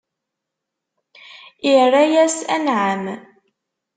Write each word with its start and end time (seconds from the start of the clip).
Irra-yas: 1.71 2.35
Anɛam! 2.55 3.03